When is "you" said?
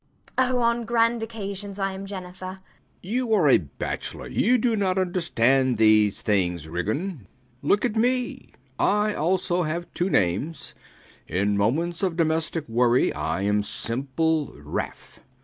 3.15-3.33, 4.27-4.57